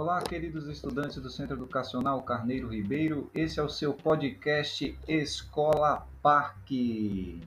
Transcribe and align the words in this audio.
Olá, 0.00 0.22
queridos 0.22 0.68
estudantes 0.68 1.16
do 1.20 1.28
Centro 1.28 1.56
Educacional 1.56 2.22
Carneiro 2.22 2.68
Ribeiro. 2.68 3.28
Esse 3.34 3.58
é 3.58 3.62
o 3.64 3.68
seu 3.68 3.92
podcast 3.92 4.96
Escola 5.08 6.06
Parque. 6.22 7.40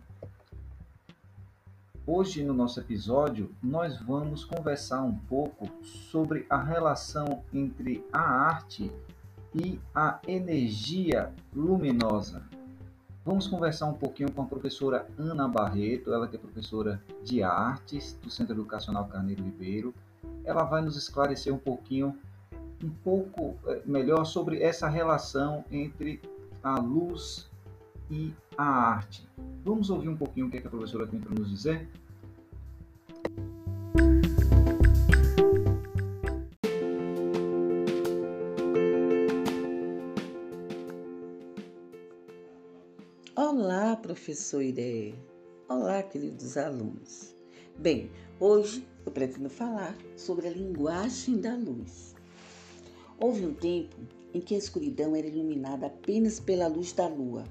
Hoje, 2.05 2.44
no 2.44 2.53
nosso 2.53 2.77
episódio, 2.81 3.55
nós 3.63 4.01
vamos 4.01 4.44
conversar 4.44 5.01
um 5.01 5.15
pouco 5.15 5.69
sobre 6.12 6.45
a 6.49 6.62
relação 6.62 7.41
entre 7.53 8.05
a 8.12 8.19
arte 8.19 8.91
e 9.55 9.79
a 9.95 10.19
energia 10.27 11.33
luminosa. 11.55 12.44
Vamos 13.23 13.47
conversar 13.47 13.86
um 13.86 13.94
pouquinho 13.94 14.29
com 14.29 14.41
a 14.41 14.45
professora 14.45 15.08
Ana 15.18 15.47
Barreto, 15.47 16.13
ela 16.13 16.27
que 16.27 16.36
é 16.36 16.40
professora 16.40 17.02
de 17.23 17.41
artes 17.41 18.12
do 18.22 18.30
Centro 18.30 18.55
Educacional 18.55 19.08
Carneiro 19.08 19.41
Ribeiro. 19.41 19.95
Ela 20.44 20.66
vai 20.66 20.81
nos 20.81 20.98
esclarecer 20.98 21.54
um 21.54 21.58
pouquinho 21.58 22.20
um 22.84 22.90
pouco 22.90 23.55
eh, 23.67 23.81
melhor 23.85 24.26
sobre 24.26 24.62
essa 24.62 24.88
relação 24.88 25.63
entre 25.72 26.22
a 26.63 26.80
luz 26.80 27.49
e 28.09 28.34
a 28.58 28.63
arte. 28.63 29.27
Vamos 29.63 29.89
ouvir 29.89 30.09
um 30.09 30.17
pouquinho 30.17 30.48
o 30.48 30.49
que, 30.49 30.58
é 30.58 30.62
que 30.62 30.67
a 30.67 30.70
professora 30.70 31.08
tem 31.08 31.20
para 31.20 31.34
nos 31.34 31.49
dizer? 31.49 31.88
Olá, 43.36 43.95
professor 43.95 44.61
Iré. 44.61 45.13
Olá, 45.70 46.03
queridos 46.03 46.58
alunos. 46.58 47.36
Bem, 47.77 48.11
hoje 48.39 48.86
eu 49.05 49.11
pretendo 49.11 49.50
falar 49.50 49.95
sobre 50.16 50.47
a 50.47 50.52
linguagem 50.52 51.39
da 51.39 51.56
luz. 51.56 52.11
Houve 53.23 53.45
um 53.45 53.53
tempo 53.53 53.95
em 54.33 54.41
que 54.41 54.55
a 54.55 54.58
escuridão 54.58 55.16
era 55.16 55.27
iluminada 55.27 55.86
apenas 55.86 56.39
pela 56.39 56.66
luz 56.66 56.91
da 56.91 57.08
lua, 57.08 57.44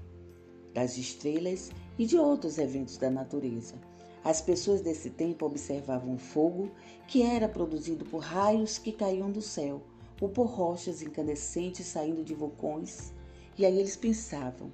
das 0.74 0.98
estrelas 0.98 1.70
e 1.96 2.04
de 2.04 2.18
outros 2.18 2.58
eventos 2.58 2.96
da 2.96 3.08
natureza. 3.08 3.76
As 4.24 4.40
pessoas 4.40 4.80
desse 4.80 5.10
tempo 5.10 5.46
observavam 5.46 6.18
fogo 6.18 6.72
que 7.06 7.22
era 7.22 7.48
produzido 7.48 8.04
por 8.04 8.18
raios 8.18 8.78
que 8.78 8.90
caíam 8.90 9.30
do 9.30 9.40
céu 9.40 9.80
ou 10.20 10.28
por 10.28 10.46
rochas 10.46 11.02
incandescentes 11.02 11.86
saindo 11.86 12.24
de 12.24 12.34
vulcões, 12.34 13.12
e 13.56 13.64
aí 13.64 13.78
eles 13.78 13.96
pensavam: 13.96 14.72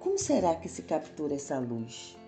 como 0.00 0.18
será 0.18 0.56
que 0.56 0.68
se 0.68 0.82
captura 0.82 1.36
essa 1.36 1.60
luz? 1.60 2.18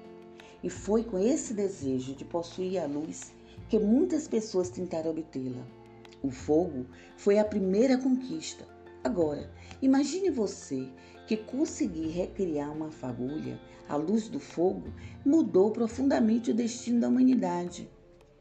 E 0.62 0.70
foi 0.70 1.02
com 1.02 1.18
esse 1.18 1.52
desejo 1.52 2.14
de 2.14 2.24
possuir 2.24 2.78
a 2.78 2.86
luz 2.86 3.32
que 3.68 3.76
muitas 3.76 4.28
pessoas 4.28 4.70
tentaram 4.70 5.10
obtê-la. 5.10 5.81
O 6.22 6.30
fogo 6.30 6.86
foi 7.16 7.38
a 7.38 7.44
primeira 7.44 7.98
conquista. 7.98 8.64
Agora, 9.02 9.50
imagine 9.80 10.30
você 10.30 10.88
que 11.26 11.36
conseguir 11.36 12.08
recriar 12.08 12.70
uma 12.70 12.90
fagulha 12.90 13.60
à 13.88 13.96
luz 13.96 14.28
do 14.28 14.38
fogo 14.38 14.92
mudou 15.24 15.72
profundamente 15.72 16.50
o 16.50 16.54
destino 16.54 17.00
da 17.00 17.08
humanidade. 17.08 17.90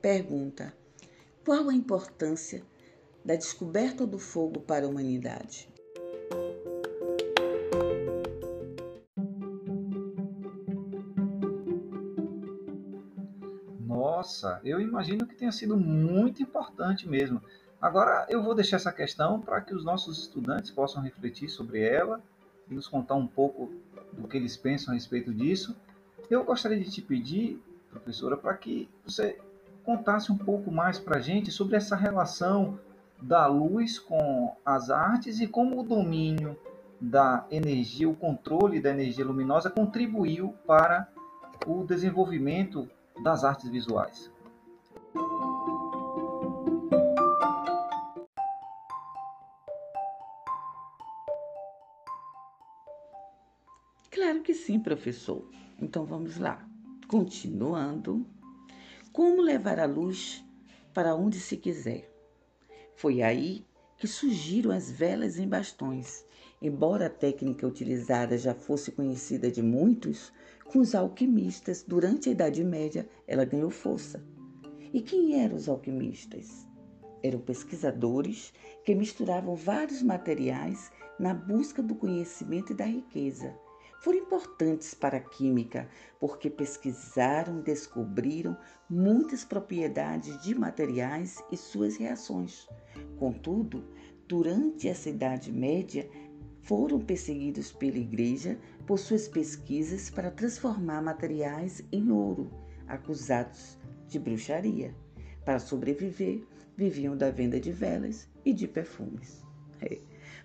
Pergunta: 0.02 0.73
qual 1.44 1.70
a 1.70 1.73
importância 1.73 2.64
da 3.26 3.36
descoberta 3.36 4.06
do 4.06 4.20
fogo 4.20 4.62
para 4.62 4.86
a 4.86 4.90
humanidade? 4.90 5.68
Nossa, 13.80 14.62
eu 14.64 14.80
imagino 14.80 15.26
que 15.26 15.36
tenha 15.36 15.52
sido 15.52 15.76
muito 15.76 16.44
importante 16.44 17.08
mesmo. 17.08 17.42
Agora 17.82 18.28
eu 18.30 18.44
vou 18.44 18.54
deixar 18.54 18.76
essa 18.76 18.92
questão 18.92 19.42
para 19.42 19.60
que 19.60 19.74
os 19.74 19.84
nossos 19.84 20.20
estudantes 20.20 20.70
possam 20.70 21.02
refletir 21.02 21.50
sobre 21.50 21.82
ela 21.82 22.22
e 22.70 22.76
nos 22.76 22.88
contar 22.88 23.16
um 23.16 23.26
pouco 23.26 23.73
do 24.14 24.28
que 24.28 24.38
eles 24.38 24.55
pensam 24.55 24.92
a 24.92 24.95
respeito 24.95 25.33
disso. 25.33 25.76
Eu 26.30 26.44
gostaria 26.44 26.80
de 26.80 26.92
te 26.92 27.02
pedir, 27.02 27.60
professora, 27.89 28.38
para 28.38 28.54
que 28.55 28.88
você 29.04 29.39
contasse 29.83 30.32
um 30.32 30.38
pouco 30.38 30.72
mais 30.72 31.00
para 31.00 31.17
a 31.17 31.22
gente 31.22 31.50
sobre 31.50 31.76
essa 31.76 31.95
relação 31.95 32.80
da 33.20 33.48
luz 33.48 33.98
com 33.98 34.55
as 34.64 34.92
artes 34.92 35.39
e 35.39 35.48
como 35.48 35.80
o 35.80 35.84
domínio 35.84 36.55
da 37.00 37.48
energia, 37.50 38.08
o 38.08 38.16
controle 38.16 38.80
da 38.80 38.92
energia 38.92 39.26
luminosa 39.26 39.72
contribuiu 39.72 40.54
para 40.67 41.08
o 41.66 41.84
desenvolvimento 41.84 42.88
das 43.23 43.44
artes 43.44 43.70
visuais. 43.70 44.32
Claro 54.11 54.42
que 54.42 54.54
sim, 54.54 54.77
professor. 54.77 55.49
Então 55.82 56.04
vamos 56.04 56.38
lá. 56.38 56.67
Continuando. 57.08 58.27
Como 59.14 59.42
levar 59.42 59.80
a 59.80 59.86
luz 59.86 60.44
para 60.94 61.16
onde 61.16 61.39
se 61.39 61.55
quiser? 61.55 62.14
Foi 62.94 63.22
aí 63.22 63.66
que 63.98 64.08
surgiram 64.08 64.72
as 64.72 64.92
velas 64.92 65.39
em 65.39 65.48
bastões. 65.48 66.26
Embora 66.61 67.05
a 67.05 67.10
técnica 67.10 67.66
utilizada 67.66 68.38
já 68.38 68.54
fosse 68.54 68.92
conhecida 68.92 69.49
de 69.49 69.64
muitos, 69.64 70.33
com 70.66 70.80
os 70.80 70.93
alquimistas 70.93 71.82
durante 71.82 72.28
a 72.28 72.33
Idade 72.33 72.66
Média 72.66 73.08
ela 73.26 73.45
ganhou 73.45 73.70
força. 73.70 74.22
E 74.93 75.02
quem 75.02 75.42
eram 75.42 75.55
os 75.55 75.70
alquimistas? 75.70 76.67
Eram 77.23 77.39
pesquisadores 77.39 78.54
que 78.83 78.93
misturavam 78.93 79.55
vários 79.55 80.04
materiais 80.04 80.92
na 81.17 81.33
busca 81.33 81.82
do 81.82 81.95
conhecimento 81.95 82.73
e 82.73 82.76
da 82.76 82.86
riqueza 82.86 83.55
foram 84.02 84.17
importantes 84.17 84.94
para 84.95 85.17
a 85.17 85.22
química 85.22 85.88
porque 86.20 86.50
pesquisaram 86.50 87.60
e 87.60 87.64
descobriram 87.64 88.58
muitas 88.89 89.45
propriedades 89.45 90.42
de 90.42 90.56
materiais 90.56 91.42
e 91.52 91.58
suas 91.58 91.98
reações. 91.98 92.67
Contudo, 93.17 93.84
durante 94.28 94.88
essa 94.88 95.10
Idade 95.10 95.52
Média, 95.52 96.10
foram 96.61 97.00
perseguidos 97.00 97.72
pela 97.72 97.98
Igreja 97.98 98.60
por 98.88 98.98
suas 98.98 99.28
pesquisas 99.28 100.10
para 100.10 100.32
transformar 100.32 101.02
materiais 101.02 101.84
em 101.92 102.11
ouro, 102.11 102.52
acusados 102.88 103.78
de 104.08 104.17
bruxaria. 104.17 104.95
Para 105.45 105.60
sobreviver, 105.60 106.44
viviam 106.76 107.16
da 107.16 107.30
venda 107.30 107.60
de 107.60 107.72
velas 107.72 108.28
e 108.44 108.52
de 108.52 108.67
perfumes. 108.67 109.44
É. 109.80 110.00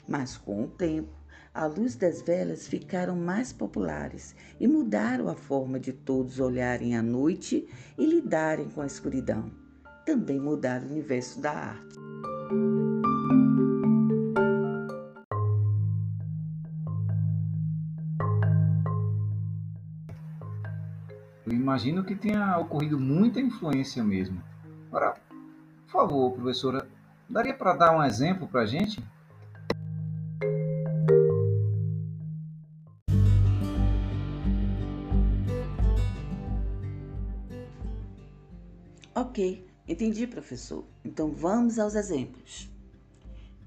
Mas 0.06 0.37
com 0.37 0.65
o 0.65 0.69
tempo, 0.69 1.12
a 1.56 1.65
luz 1.65 1.97
das 1.97 2.21
velas 2.21 2.69
ficaram 2.69 3.17
mais 3.17 3.50
populares 3.50 4.37
e 4.61 4.69
mudaram 4.69 5.27
a 5.27 5.34
forma 5.34 5.81
de 5.81 5.91
todos 5.91 6.39
olharem 6.39 6.94
a 6.94 7.03
noite 7.03 7.67
e 7.97 8.05
lidarem 8.05 8.69
com 8.69 8.83
a 8.83 8.87
escuridão. 8.87 9.50
Também 10.05 10.39
mudaram 10.39 10.87
o 10.87 10.91
universo 10.91 11.41
da 11.41 11.53
arte. 11.53 11.97
Eu 21.47 21.53
imagino 21.53 22.05
que 22.05 22.15
tenha 22.15 22.59
ocorrido 22.59 23.00
muita 23.00 23.41
influência 23.41 24.05
mesmo. 24.05 24.43
Agora, 24.89 25.15
por 25.87 25.91
favor, 25.91 26.33
professora, 26.33 26.87
daria 27.27 27.55
para 27.55 27.72
dar 27.72 27.97
um 27.97 28.05
exemplo 28.05 28.47
para 28.47 28.61
a 28.61 28.66
gente? 28.66 29.03
Ok, 39.36 39.68
entendi, 39.86 40.27
professor. 40.27 40.83
Então 41.04 41.30
vamos 41.30 41.78
aos 41.78 41.94
exemplos. 41.94 42.71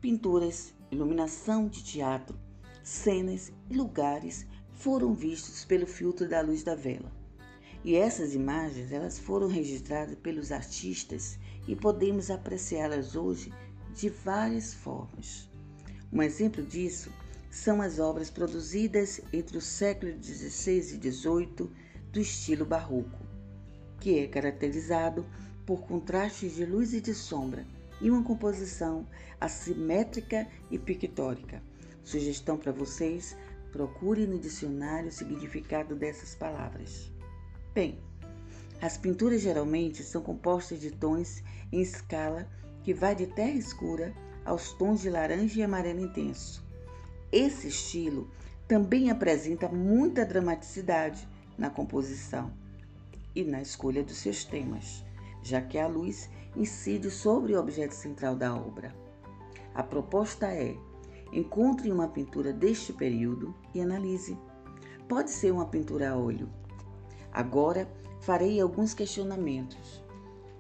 Pinturas, 0.02 0.74
iluminação 0.90 1.68
de 1.68 1.84
teatro, 1.84 2.36
cenas 2.82 3.52
e 3.70 3.76
lugares 3.76 4.48
foram 4.74 5.14
vistos 5.14 5.64
pelo 5.64 5.86
filtro 5.86 6.28
da 6.28 6.42
luz 6.42 6.64
da 6.64 6.74
vela. 6.74 7.12
E 7.86 7.96
essas 7.96 8.34
imagens, 8.34 8.92
elas 8.92 9.20
foram 9.20 9.48
registradas 9.48 10.16
pelos 10.16 10.52
artistas 10.52 11.38
e 11.68 11.76
podemos 11.76 12.32
apreciá-las 12.32 13.16
hoje 13.16 13.54
de 13.94 14.10
várias 14.10 14.74
formas. 14.74 15.48
Um 16.12 16.24
exemplo 16.24 16.64
disso 16.64 17.14
são 17.52 17.80
as 17.80 18.00
obras 18.00 18.32
produzidas 18.32 19.22
entre 19.32 19.56
os 19.56 19.66
séculos 19.66 20.16
XVI 20.26 20.80
e 20.80 21.12
XVIII 21.12 21.70
do 22.12 22.20
estilo 22.20 22.66
barroco 22.66 23.30
que 24.00 24.20
é 24.20 24.28
caracterizado 24.28 25.26
por 25.70 25.82
contrastes 25.82 26.56
de 26.56 26.66
luz 26.66 26.96
e 26.96 27.00
de 27.00 27.14
sombra 27.14 27.64
e 28.02 28.10
uma 28.10 28.24
composição 28.24 29.06
assimétrica 29.40 30.48
e 30.72 30.80
pictórica. 30.80 31.62
Sugestão 32.04 32.58
para 32.58 32.72
vocês: 32.72 33.38
procure 33.72 34.26
no 34.26 34.40
dicionário 34.40 35.10
o 35.10 35.12
significado 35.12 35.96
dessas 35.96 36.34
palavras. 36.34 37.12
Bem, 37.72 38.00
as 38.82 38.98
pinturas 38.98 39.42
geralmente 39.42 40.02
são 40.02 40.24
compostas 40.24 40.80
de 40.82 40.90
tons 40.90 41.44
em 41.72 41.82
escala 41.82 42.48
que 42.84 42.92
vai 42.92 43.14
de 43.14 43.28
terra 43.28 43.52
escura 43.52 44.12
aos 44.44 44.74
tons 44.74 45.02
de 45.02 45.10
laranja 45.12 45.60
e 45.60 45.62
amarelo 45.62 46.00
intenso. 46.00 46.66
Esse 47.32 47.68
estilo 47.68 48.28
também 48.68 49.12
apresenta 49.12 49.70
muita 49.70 50.26
dramaticidade 50.26 51.28
na 51.56 51.70
composição 51.70 52.52
e 53.36 53.44
na 53.44 53.62
escolha 53.62 54.04
dos 54.04 54.18
seus 54.18 54.44
temas, 54.44 55.08
já 55.42 55.62
que 55.62 55.78
a 55.78 55.88
luz 55.88 56.30
incide 56.56 57.10
sobre 57.10 57.54
o 57.54 57.60
objeto 57.60 57.94
central 57.94 58.36
da 58.36 58.56
obra. 58.56 58.94
A 59.74 59.84
proposta 59.84 60.48
é: 60.48 60.76
encontre 61.32 61.92
uma 61.92 62.08
pintura 62.08 62.52
deste 62.52 62.92
período 62.94 63.54
e 63.74 63.82
analise. 63.82 64.38
Pode 65.08 65.32
ser 65.32 65.52
uma 65.52 65.66
pintura 65.66 66.12
a 66.12 66.18
óleo. 66.18 66.50
Agora 67.32 67.90
farei 68.22 68.60
alguns 68.60 68.94
questionamentos. 68.94 70.04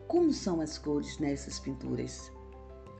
Como 0.07 0.31
são 0.31 0.61
as 0.61 0.77
cores 0.77 1.19
nessas 1.19 1.59
pinturas? 1.59 2.31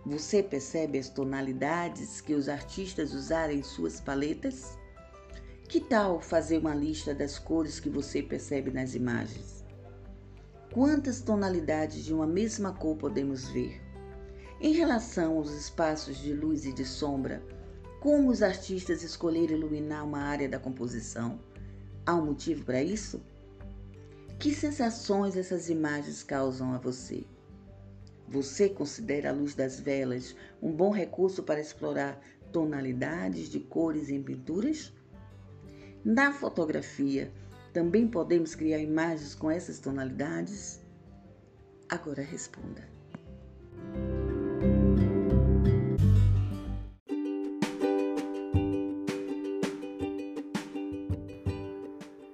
Você 0.05 0.41
percebe 0.41 0.97
as 0.97 1.09
tonalidades 1.09 2.21
que 2.21 2.33
os 2.33 2.47
artistas 2.47 3.13
usaram 3.13 3.53
em 3.53 3.63
suas 3.63 3.99
paletas? 3.99 4.77
Que 5.67 5.79
tal 5.79 6.19
fazer 6.19 6.57
uma 6.57 6.73
lista 6.73 7.13
das 7.13 7.37
cores 7.37 7.79
que 7.79 7.89
você 7.89 8.21
percebe 8.23 8.71
nas 8.71 8.95
imagens? 8.95 9.58
Quantas 10.71 11.19
tonalidades 11.19 12.05
de 12.05 12.13
uma 12.13 12.27
mesma 12.27 12.71
cor 12.71 12.95
podemos 12.95 13.49
ver? 13.49 13.81
Em 14.61 14.71
relação 14.71 15.37
aos 15.37 15.51
espaços 15.51 16.17
de 16.17 16.31
luz 16.31 16.63
e 16.63 16.71
de 16.71 16.85
sombra, 16.85 17.41
como 17.99 18.29
os 18.29 18.43
artistas 18.43 19.01
escolheram 19.01 19.57
iluminar 19.57 20.05
uma 20.05 20.19
área 20.19 20.47
da 20.47 20.59
composição? 20.59 21.39
Há 22.05 22.13
um 22.13 22.27
motivo 22.27 22.63
para 22.65 22.83
isso? 22.83 23.19
Que 24.37 24.53
sensações 24.53 25.35
essas 25.35 25.69
imagens 25.69 26.21
causam 26.21 26.71
a 26.71 26.77
você? 26.77 27.23
Você 28.27 28.69
considera 28.69 29.31
a 29.31 29.33
luz 29.33 29.55
das 29.55 29.79
velas 29.79 30.35
um 30.61 30.71
bom 30.71 30.91
recurso 30.91 31.41
para 31.41 31.59
explorar 31.59 32.21
tonalidades 32.51 33.49
de 33.49 33.59
cores 33.59 34.11
em 34.11 34.21
pinturas? 34.21 34.93
Na 36.05 36.31
fotografia, 36.31 37.33
também 37.73 38.07
podemos 38.07 38.55
criar 38.55 38.79
imagens 38.79 39.35
com 39.35 39.49
essas 39.49 39.79
tonalidades? 39.79 40.81
Agora 41.89 42.21
responda. 42.21 42.87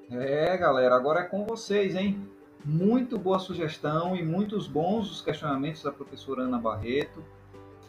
É, 0.10 0.58
galera, 0.58 0.96
agora 0.96 1.22
é 1.22 1.24
com 1.24 1.46
vocês, 1.46 1.96
hein? 1.96 2.20
Muito 2.64 3.20
boa 3.20 3.38
sugestão 3.38 4.16
e 4.16 4.24
muitos 4.24 4.68
bons 4.68 5.12
os 5.12 5.22
questionamentos 5.22 5.84
da 5.84 5.92
professora 5.92 6.44
Ana 6.44 6.58
Barreto. 6.58 7.24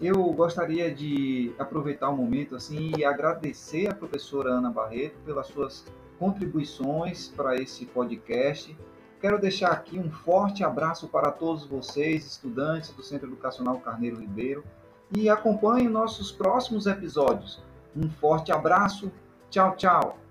Eu 0.01 0.23
gostaria 0.33 0.95
de 0.95 1.55
aproveitar 1.59 2.11
o 2.11 2.17
momento 2.17 2.55
assim 2.55 2.93
e 2.99 3.05
agradecer 3.05 3.89
a 3.89 3.95
professora 3.95 4.51
Ana 4.51 4.71
Barreto 4.71 5.17
pelas 5.25 5.47
suas 5.47 5.87
contribuições 6.19 7.29
para 7.29 7.57
esse 7.57 7.87
podcast. 7.87 8.77
Quero 9.21 9.41
deixar 9.41 9.71
aqui 9.73 9.99
um 9.99 10.11
forte 10.11 10.63
abraço 10.63 11.09
para 11.09 11.31
todos 11.31 11.65
vocês, 11.65 12.27
estudantes 12.27 12.91
do 12.91 13.03
Centro 13.03 13.29
Educacional 13.29 13.79
Carneiro 13.81 14.21
Ribeiro, 14.21 14.65
e 15.17 15.29
acompanhem 15.29 15.89
nossos 15.89 16.31
próximos 16.31 16.87
episódios. 16.87 17.63
Um 17.97 18.11
forte 18.11 18.53
abraço. 18.53 19.11
Tchau, 19.51 19.75
tchau. 19.77 20.26